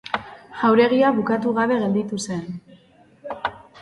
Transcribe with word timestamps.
Jauregia 0.61 1.11
bukatu 1.19 1.53
gabe 1.59 1.77
gelditu 1.83 2.21
zen. 2.29 2.59